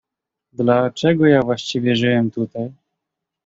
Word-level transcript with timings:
"Dla 0.53 0.91
czego 0.91 1.25
ja 1.27 1.41
właściwie 1.43 1.95
żyłem 1.95 2.31
tutaj?" 2.31 2.71